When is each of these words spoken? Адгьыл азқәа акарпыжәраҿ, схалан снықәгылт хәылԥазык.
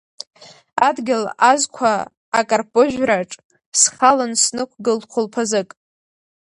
Адгьыл 0.87 1.23
азқәа 1.51 1.91
акарпыжәраҿ, 2.39 3.31
схалан 3.79 4.31
снықәгылт 4.43 5.03
хәылԥазык. 5.11 5.69